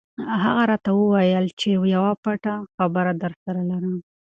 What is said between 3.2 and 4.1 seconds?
درسره لرم.